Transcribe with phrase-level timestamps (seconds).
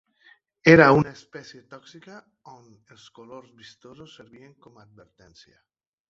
[0.71, 2.15] Era una espècie tòxica
[2.51, 2.63] on
[2.95, 5.55] els colors vistosos servien com a advertència.